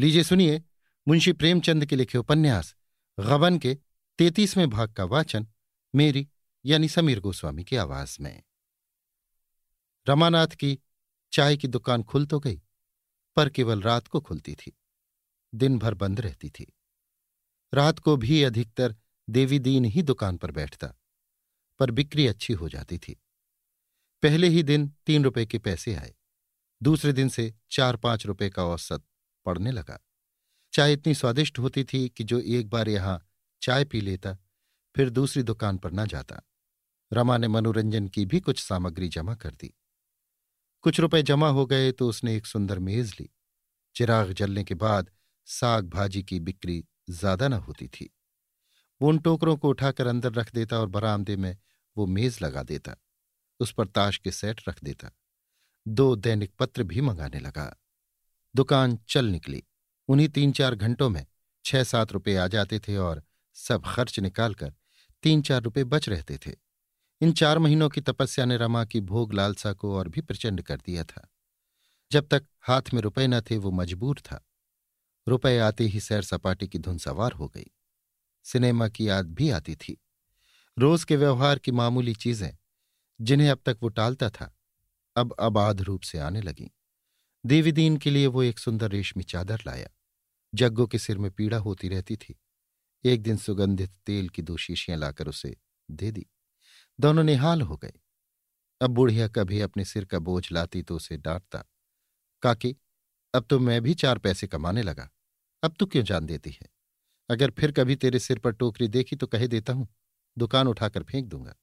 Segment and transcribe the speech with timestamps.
[0.00, 0.62] लीजिए सुनिए
[1.08, 2.74] मुंशी प्रेमचंद के लिखे उपन्यास,
[3.20, 3.74] गबन के
[4.18, 5.46] तैतीसवें भाग का वाचन,
[5.94, 6.28] मेरी
[6.64, 8.42] यानी समीर गोस्वामी की आवाज़ में।
[10.08, 10.78] रमानाथ की
[11.32, 12.62] चाय की दुकान खुल तो गई,
[13.36, 14.78] पर केवल रात को खुलती थी
[15.54, 16.72] दिन भर बंद रहती थी।
[17.74, 18.96] रात को भी अधिकतर
[19.30, 20.94] देवी दीन ही दुकान पर बैठता,
[21.78, 23.20] पर बिक्री अच्छी हो जाती थी।
[24.22, 26.14] पहले ही दिन तीन रुपए के पैसे आए,
[26.82, 29.02] दूसरे दिन से चार पाँच रुपए का औसत
[29.46, 29.98] पड़ने लगा।
[30.72, 33.20] चाय इतनी स्वादिष्ट होती थी कि जो एक बार यहाँ
[33.62, 34.36] चाय पी लेता,
[34.94, 36.40] फिर दूसरी दुकान पर ना जाता।
[37.12, 39.74] रमा ने मनोरंजन की भी कुछ सामग्री जमा कर दी।
[40.84, 43.28] कुछ रुपए जमा हो गए तो उसने एक सुंदर मेज ली।
[43.96, 45.10] चिराग जलने के बाद
[45.46, 48.10] साग भाजी की बिक्री ज़्यादा न होती थी।
[49.00, 51.56] वो उन टोकरों को उठाकर अंदर रख देता और बरामदे में
[51.96, 52.96] वो मेज लगा देता।
[53.60, 55.10] उस पर ताश के सेट रख देता।
[55.86, 57.79] दो दैनिक पत्र भी मंगाने लगा।
[58.56, 59.62] दुकान चल निकली।
[60.08, 61.26] उन्हीं तीन चार घंटों में
[61.64, 63.22] छह सात रुपए आ जाते थे और
[63.54, 64.74] सब खर्च निकालकर
[65.22, 66.54] तीन चार रुपए बच रहते थे।
[67.20, 70.76] इन चार महीनों की तपस्या ने रमा की भोग लालसा को और भी प्रचंड कर
[70.76, 71.28] दिया था।
[72.10, 74.44] जब तक हाथ में रुपए न थे, वो मजबूर था।
[75.28, 77.70] रुपए आते ही सैर सपाटी की धुन सवार हो गई।
[78.44, 80.00] सिनेमा की याद भी आती थी।
[80.78, 82.56] रोज के व्यवहार की मामूली चीज़ें
[83.20, 84.58] जिन्हें अब तक वो टालता था,
[85.16, 86.68] अब अबाध रूप से आने लगीं।
[87.44, 89.88] देवी दीन के लिए वो एक सुंदर रेशमी चादर लाया।
[90.54, 92.40] जग्गो के सिर में पीड़ा होती रहती थी।
[93.04, 95.56] एक दिन सुगंधित तेल की दो शीशियाँ लाकर उसे
[95.90, 96.26] दे दी।
[97.00, 97.92] दोनों निहाल हो गए।
[98.80, 101.64] अब बुढ़िया कभी अपने सिर का बोझ लाती तो उसे डांटता,
[102.42, 102.76] काकी,
[103.34, 105.10] अब तो मैं भी चार पैसे कमाने लगा।
[105.62, 106.68] अब तू क्यों जान देती है?
[107.30, 109.88] अगर फिर कभी तेरे सिर पर टोकरी देखी तो कह देता हूँ,
[110.38, 111.54] दुकान उठाकर फेंक दूँगा।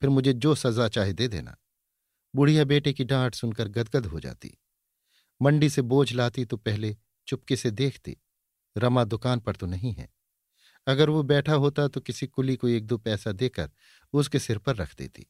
[0.00, 1.56] फिर मुझे जो सजा चाहे दे देना।
[2.34, 4.58] बुढ़िया बेटे की डांट सुनकर गदगद हो जाती।
[5.40, 6.96] मंडी से बोझ लाती तो पहले
[7.28, 8.16] चुपके से देखती,
[8.76, 10.08] रमा दुकान पर तो नहीं है।
[10.86, 13.70] अगर वो बैठा होता तो किसी कुली को एक दो पैसा देकर
[14.14, 15.26] उसके सिर पर रख देती।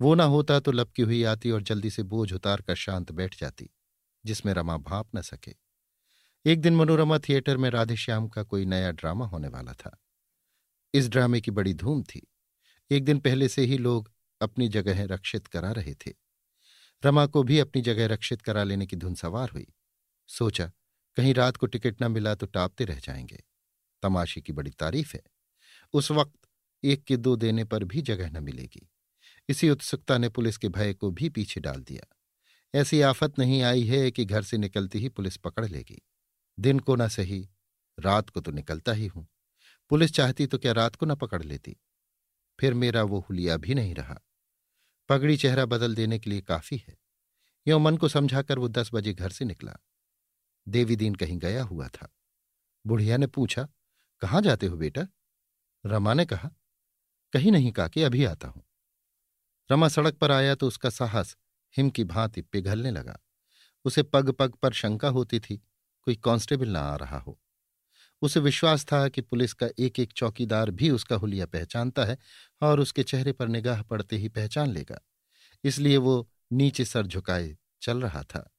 [0.00, 3.40] वो ना होता तो लपकी हुई आती और जल्दी से बोझ उतार कर शांत बैठ
[3.40, 3.70] जाती,
[4.24, 5.54] जिसमें रमा भाप न सके।
[6.46, 9.96] एक दिन मनोरमा थिएटर में राधेश्याम का कोई नया ड्रामा होने वाला था।
[10.94, 12.26] इस ड्रामे की बड़ी धूम थी।
[12.90, 16.12] एक दिन पहले से ही लोग अपनी जगह रक्षित करा रहे थे।
[17.04, 19.66] रमा को भी अपनी जगह रक्षित करा लेने की धुन सवार हुई।
[20.28, 20.72] सोचा,
[21.16, 23.44] कहीं रात को टिकट न मिला तो टापते रह जाएँगे।
[24.02, 25.22] तमाशे की बड़ी तारीफ़ है।
[25.92, 26.48] उस वक्त
[26.84, 28.90] एक के दो देने पर भी जगह न मिलेगी।
[29.48, 32.16] इसी उत्सुकता ने पुलिस के भय को भी पीछे डाल दिया।
[32.74, 36.02] ऐसी आफत नहीं आई है कि घर से निकलती ही पुलिस पकड़ लेगी।
[36.60, 37.48] दिन को न सही,
[38.00, 39.28] रात को तो निकलता ही हूँ।
[39.90, 41.76] पुलिस चाहती तो क्या रात को न पकड़ लेती?
[42.60, 44.20] फिर मेरा वो हुलिया भी नहीं रहा।
[45.12, 46.98] पगड़ी चेहरा बदल देने के लिए काफ़ी है।
[47.68, 49.76] यो मन को समझाकर वो दस बजे घर से निकला।
[50.68, 52.14] देवी दीन कहीं गया हुआ था।
[52.86, 53.68] बुढ़िया ने पूछा,
[54.20, 55.06] कहाँ जाते हो बेटा?
[55.86, 56.50] रमा ने कहा,
[57.32, 58.64] कहीं नहीं काके, अभी आता हूँ।
[59.70, 61.36] रमा सड़क पर आया तो उसका साहस
[61.76, 63.18] हिम की भांति पिघलने लगा।
[63.84, 65.56] उसे पग पग पर शंका होती थी,
[66.02, 67.41] कोई कांस्टेबल ना आ रहा हो।
[68.22, 72.18] उसे विश्वास था कि पुलिस का एक एक चौकीदार भी उसका हुलिया पहचानता है
[72.62, 75.00] और उसके चेहरे पर निगाह पड़ते ही पहचान लेगा।
[75.64, 78.54] इसलिए वो नीचे सर झुकाए चल रहा था।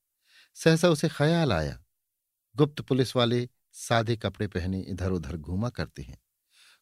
[0.53, 1.83] सहसा उसे ख्याल आया।
[2.55, 6.17] गुप्त पुलिस वाले सादे कपड़े पहने इधर उधर घूमा करते हैं।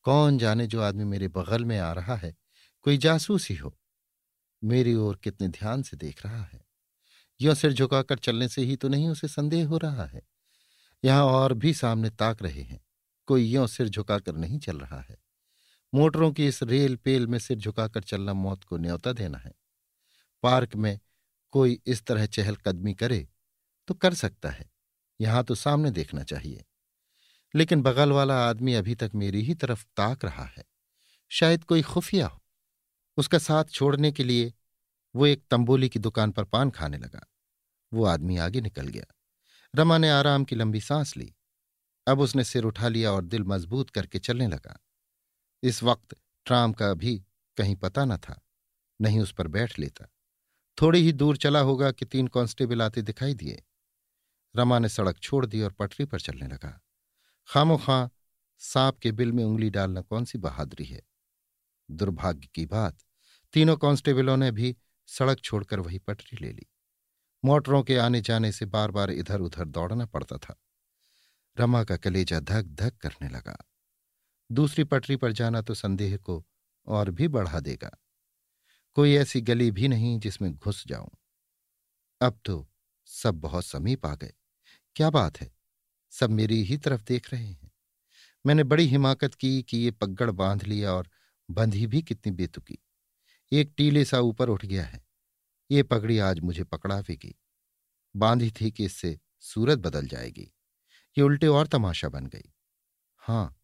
[0.03, 2.35] कौन जाने जो आदमी मेरे बगल में आ रहा है?
[2.81, 3.77] कोई जासूस ही हो।
[4.63, 6.65] मेरी ओर कितने ध्यान से देख रहा है।
[7.41, 10.21] यो सिर झुकाकर चलने से ही तो नहीं उसे संदेह हो रहा है।
[11.03, 12.85] यहाँ और भी सामने ताक रहे हैं।
[13.27, 15.17] कोई यों सिर झुकाकर नहीं चल रहा है।
[15.95, 19.53] मोटरों की इस रेल पेल में सिर झुकाकर चलना मौत को न्योता देना है।
[20.43, 20.99] पार्क में
[21.51, 23.29] कोई इस तरह चहलकदमी करे
[23.87, 24.71] तो कर सकता है।
[25.21, 26.65] यहाँ तो सामने देखना चाहिए।
[27.55, 30.63] लेकिन बगल वाला आदमी अभी तक मेरी ही तरफ़ ताक रहा है।
[31.29, 32.41] शायद कोई खुफिया हो।
[33.17, 34.53] उसका साथ छोड़ने के लिए
[35.15, 37.27] वो एक तंबोली की दुकान पर पान खाने लगा।
[37.93, 39.05] वो आदमी आगे निकल गया।
[39.75, 41.33] रमा ने आराम की लंबी सांस ली।
[42.07, 44.79] अब उसने सिर उठा लिया और दिल मज़बूत करके चलने लगा।
[45.63, 46.15] इस वक्त
[46.45, 47.17] ट्राम का भी
[47.57, 48.41] कहीं पता न था,
[49.01, 50.07] नहीं उस पर बैठ लेता।
[50.77, 53.63] थोड़ी ही दूर चला होगा कि तीन कांस्टेबल आते दिखाई दिए।
[54.55, 56.81] रमा ने सड़क छोड़ दी और पटरी पर चलने लगा।
[57.49, 58.07] खामो खां
[58.61, 61.01] सांप के बिल में उंगली डालना कौन सी बहादुरी है?
[61.91, 62.97] दुर्भाग्य की बात,
[63.53, 64.75] तीनों कांस्टेबलों ने भी
[65.07, 66.67] सड़क छोड़कर वही पटरी ले ली।
[67.45, 70.55] मोटरों के आने जाने से बार बार इधर उधर दौड़ना पड़ता था।
[71.57, 73.65] रमा का कलेजा धक धक करने लगा।
[74.51, 76.45] दूसरी पटरी पर जाना तो संदेह को
[76.87, 77.91] और भी बढ़ा देगा।
[78.93, 81.09] कोई ऐसी गली भी नहीं जिसमें घुस जाऊँ।
[82.21, 82.69] अब तो
[83.05, 84.33] सब बहुत समीप आ गए।
[84.95, 85.51] क्या बात है?
[86.11, 87.71] सब मेरी ही तरफ़ देख रहे हैं।
[88.45, 91.09] मैंने बड़ी हिमाकत की कि ये पगड़ बाँध लिया और
[91.51, 92.79] बंधी भी कितनी बेतुकी।
[93.51, 95.03] एक टीले सा ऊपर उठ गया है।
[95.71, 97.35] ये पगड़ी आज मुझे पकड़ावेगी
[98.15, 100.53] बांधी थी कि इससे सूरत बदल जाएगी।
[101.17, 102.53] ये उल्टे और तमाशा बन गई।
[103.17, 103.57] हाँ,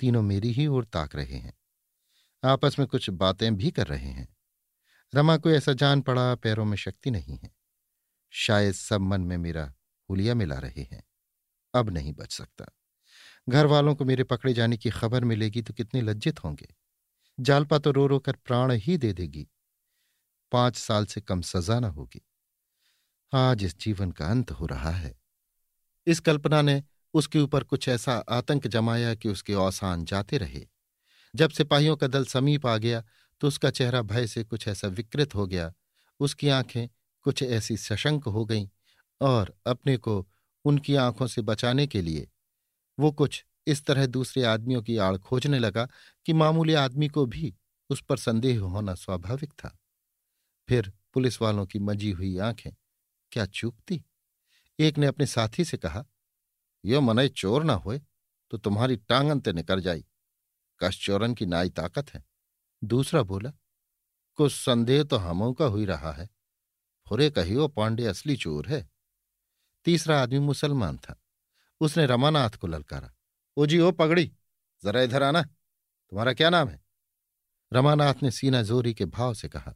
[0.00, 1.54] तीनों मेरी ही ओर ताक रहे हैं।
[2.44, 4.36] आपस में कुछ बातें भी कर रहे हैं।
[5.14, 7.50] रमा को ऐसा जान पड़ा पैरों में शक्ति नहीं है।
[8.30, 9.74] शायद सब मन में मेरा
[10.10, 11.04] हुलिया मिला रहे हैं।
[11.74, 12.66] अब नहीं बच सकता।
[13.48, 16.74] घर वालों को मेरे पकड़े जाने की खबर मिलेगी तो कितने लज्जित होंगे।
[17.40, 19.48] जालपा तो रो रो कर प्राण ही दे देगी।
[20.52, 22.22] पाँच साल से कम सजा न होगी।
[23.34, 25.20] आज इस जीवन का अंत हो रहा है।
[26.06, 26.82] इस कल्पना ने
[27.14, 30.66] उसके ऊपर कुछ ऐसा आतंक जमाया कि उसके औसान जाते रहे।
[31.34, 33.04] जब सिपाहियों का दल समीप आ गया
[33.40, 35.72] तो उसका चेहरा भय से कुछ ऐसा विकृत हो गया।
[36.20, 36.88] उसकी आँखें
[37.22, 38.68] कुछ ऐसी सशंक हो गईं
[39.20, 40.28] और अपने को
[40.64, 42.28] उनकी आँखों से बचाने के लिए
[42.98, 45.88] वो कुछ इस तरह दूसरे आदमियों की आड़ खोजने लगा
[46.26, 47.54] कि मामूली आदमी को भी
[47.90, 49.78] उस पर संदेह होना स्वाभाविक था।
[50.68, 52.70] फिर पुलिस वालों की मजी हुई आँखें।
[53.32, 54.04] क्या चूकती?
[54.78, 56.04] एक ने अपने साथी से कहा,
[56.84, 58.00] यो मनय चोर ना होए
[58.50, 60.04] तो तुम्हारी टांगन ते निकर जाई।
[60.80, 62.24] कश चोरन की नाई ताकत है?
[62.84, 63.52] दूसरा बोला,
[64.36, 66.28] कुछ संदेह तो हमों का हुई रहा है।
[67.08, 68.90] फुरे कहियो पांडे असली चोर है।
[69.84, 71.22] तीसरा आदमी मुसलमान था।
[71.80, 73.12] उसने रमानाथ को ललकारा
[73.56, 74.32] ओ जी ओ पगड़ी,
[74.84, 76.80] जरा इधर आना। तुम्हारा क्या नाम है?
[77.72, 79.74] रमानाथ ने सीना जोरी के भाव से कहा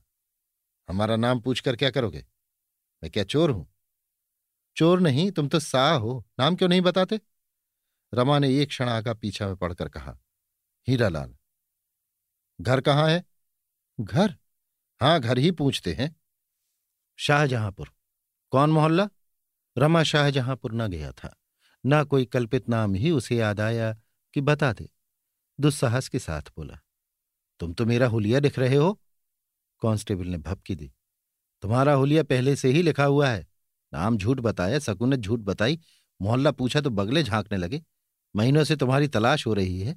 [0.88, 2.24] हमारा नाम पूछकर क्या करोगे?
[3.02, 3.66] मैं क्या चोर हूँ?
[4.76, 7.20] चोर नहीं, तुम तो सा हो। नाम क्यों नहीं बताते?
[8.12, 10.18] रमा ने एक क्षण आका पीछा में पढ़कर कहा,
[10.88, 11.36] हीरालाल,
[12.60, 13.24] घर कहाँ है?
[13.98, 14.36] घर?
[15.00, 16.14] हाँ घर ही पूछते हैं।
[17.18, 17.92] शाहजहांपुर।
[18.52, 19.08] कौन मोहल्ला?
[19.76, 21.34] रमा शाहजहांपुर न गया था।
[21.84, 23.92] न कोई कल्पित नाम ही उसे याद आया
[24.34, 24.88] कि बता दे।
[25.58, 26.78] दुस्साहस के साथ बोला,
[27.60, 29.00] तुम तो मेरा हुलिया दिख रहे हो।
[29.80, 30.92] कांस्टेबल ने भपकी दी।
[31.62, 33.46] तुम्हारा होलिया पहले से ही लिखा हुआ है।
[33.92, 35.78] नाम झूठ बताया सकू ने झूठ बताई,
[36.20, 37.82] मोहल्ला पूछा तो बगले झांकने लगे।
[38.34, 39.96] महीनों से तुम्हारी तलाश हो रही है।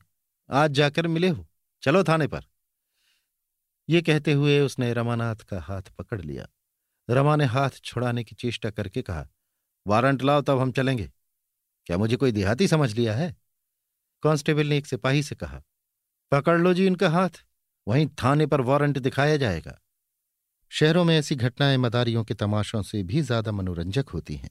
[0.50, 1.48] आज जाकर मिले हो।
[1.82, 2.42] चलो थाने पर।
[3.90, 6.48] ये कहते हुए उसने रमानाथ का हाथ पकड़ लिया।
[7.10, 9.28] रमा ने हाथ छुड़ाने की चेष्टा करके कहा,
[9.88, 11.12] वारंट लाओ, तब हम चलेंगे।
[11.86, 13.36] क्या मुझे कोई देहाती समझ लिया है?
[14.24, 15.62] कांस्टेबल ने एक सिपाही से कहा,
[16.32, 17.44] पकड़ लो जी इनका हाथ।
[17.88, 19.80] वहीं थाने पर वारंट दिखाया जाएगा।
[20.72, 24.50] शहरों में ऐसी घटनाएँ मदारियों के तमाशों से भी ज़्यादा मनोरंजक होती हैं।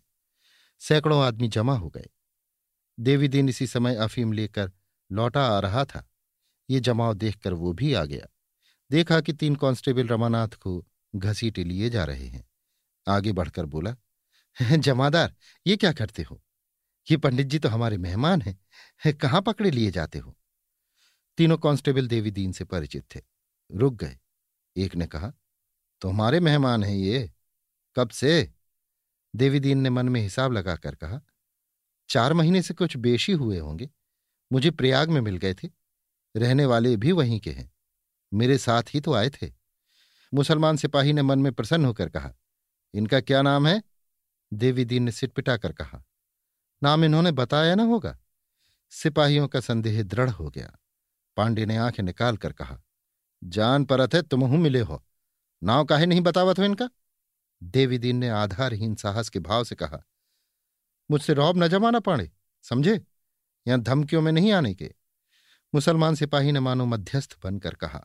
[0.78, 2.08] सैकड़ों आदमी जमा हो गए।
[3.00, 4.72] देवी दिन इसी समय अफीम लेकर
[5.12, 6.08] लौटा आ रहा था।
[6.70, 8.26] ये जमाव देखकर वो भी आ गया।
[8.90, 10.86] देखा कि तीन कांस्टेबल रमानाथ को
[11.16, 12.44] घसीटे लिए जा रहे हैं।
[13.08, 13.94] आगे बढ़कर बोला
[14.56, 15.34] जमादार,
[15.66, 16.42] ये क्या करते हो?
[17.10, 18.58] ये पंडित जी तो हमारे मेहमान हैं,
[19.14, 20.38] कहाँ पकड़े लिए जाते हो?
[21.38, 23.20] तीनों कांस्टेबल देवी दीन से परिचित थे।
[23.70, 24.19] रुक गए।
[24.76, 25.32] एक ने कहा
[26.00, 27.32] तो हमारे मेहमान हैं ये।
[27.96, 28.52] कब से?
[29.37, 31.20] देवी दीन ने मन में हिसाब लगाकर कहा,
[32.08, 33.90] चार महीने से कुछ बेशी हुए होंगे।
[34.52, 35.69] मुझे प्रयाग में मिल गए थे।
[36.37, 37.73] रहने वाले भी वहीं के हैं।
[38.35, 39.52] मेरे साथ ही तो आए थे।
[40.35, 42.35] मुसलमान सिपाही ने मन में प्रसन्न होकर कहा,
[42.94, 43.82] इनका क्या नाम है?
[44.52, 46.05] देवी दीन ने सिटपिटा कर कहा,
[46.82, 48.19] नाम इन्होंने बताया ना होगा।
[48.90, 50.76] सिपाहियों का संदेह दृढ़ हो गया।
[51.38, 52.78] पांडे ने आँखें निकाल कर कहा,
[53.42, 55.02] जान परत है तुम हूँ मिले हो।
[55.62, 56.88] नाव काहे नहीं बतावत हो इनका?
[57.62, 60.02] देवी दीन ने आधारहीन साहस के भाव से कहा,
[61.11, 62.30] मुझसे रौब न जमाना पाड़े,
[62.64, 62.95] समझे?
[63.66, 64.92] यहाँ धमकियों में नहीं आने के।
[65.75, 68.04] मुसलमान सिपाही ने मानो मध्यस्थ बनकर कहा,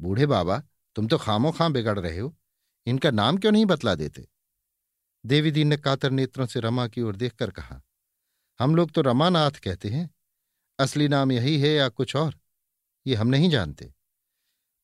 [0.00, 0.62] बूढ़े बाबा,
[0.96, 2.34] तुम तो खामो खां बिगड़ रहे हो।
[2.86, 4.26] इनका नाम क्यों नहीं बतला देते?
[5.24, 7.80] देवीदीन ने कातर नेत्रों से रमा की ओर देखकर कहा,
[8.60, 10.08] हम लोग तो रमानाथ कहते हैं।
[10.78, 12.38] असली नाम यही है या कुछ और?
[13.06, 13.94] ये हम नहीं जानते।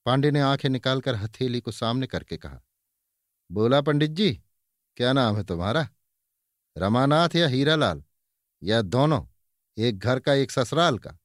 [0.07, 2.61] पांडे ने आँखें निकालकर हथेली को सामने करके कहा,
[3.51, 4.33] बोला पंडित जी,
[4.97, 5.89] क्या नाम है तुम्हारा?
[6.79, 8.05] रमानाथ या हीरालाल?
[8.63, 9.27] या दोनों,
[9.79, 11.19] एक घर का, एक ससुराल का?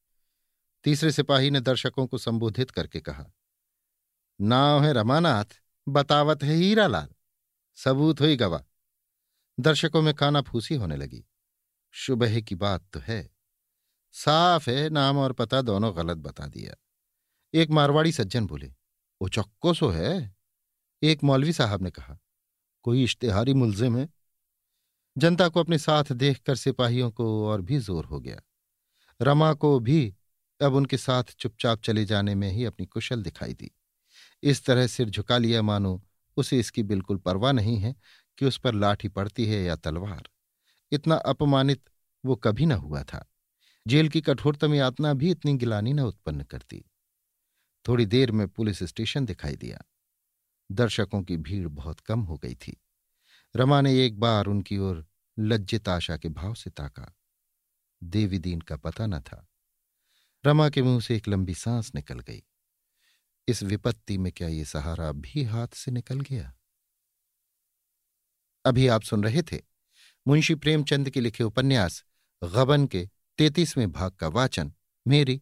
[0.84, 3.26] तीसरे सिपाही ने दर्शकों को संबोधित करके कहा,
[4.42, 5.46] नाव है रमानाथ,
[5.88, 7.10] बतावत है हीरालाल,
[7.76, 8.64] सबूत हुई गवा
[9.60, 11.26] दर्शकों में काना फूसी होने लगी
[11.92, 13.30] शुबह की बात तो है,
[14.12, 16.76] साफ़ है, नाम और पता दोनों गलत बता दिया।
[17.56, 18.68] एक मारवाड़ी सज्जन बोले,
[19.22, 20.36] वो चक्को सो है?
[21.04, 22.20] एक मौलवी साहब ने कहा,
[22.84, 24.10] कोई इश्तेहारी मुलजिम है?
[25.18, 28.42] जनता को अपने साथ देखकर सिपाहियों को और भी ज़ोर हो गया।
[29.22, 30.16] रमा को भी
[30.62, 33.72] अब उनके साथ चुपचाप चले जाने में ही अपनी कुशल दिखाई दी।
[34.44, 36.04] इस तरह सिर झुका लिया मानो,
[36.38, 37.96] उसे इसकी बिल्कुल परवाह नहीं है
[38.38, 40.30] कि उस पर लाठी पड़ती है या तलवार।
[40.92, 41.82] इतना अपमानित
[42.26, 43.32] वो कभी न हुआ था।
[43.88, 46.86] जेल की कठोरतम यातना भी इतनी गिलानी न उत्पन्न करती।
[47.88, 49.82] थोड़ी देर में पुलिस स्टेशन दिखाई दिया।
[50.72, 52.82] दर्शकों की भीड़ बहुत कम हो गई थी।
[53.56, 55.08] रमा ने एक बार उनकी ओर
[55.40, 57.16] लज्जित आशा के भाव से ताका।
[58.04, 59.48] देवी दीन का पता न था।
[60.46, 62.44] रमा के मुँह से एक लंबी सांस निकल गई।
[63.48, 66.56] इस विपत्ति में क्या ये सहारा भी हाथ से निकल गया?
[68.66, 69.62] अभी आप सुन रहे थे
[70.28, 72.06] मुंशी प्रेमचंद के लिखे उपन्यास,
[72.44, 74.74] गबन के तैतीसवें भाग का वाचन,
[75.08, 75.42] मेरी